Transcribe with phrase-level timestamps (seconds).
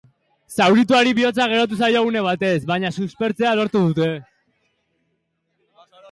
[0.63, 4.07] Zaurituari bihotza geratu zaio une batez, baina suspertzea lortu dute.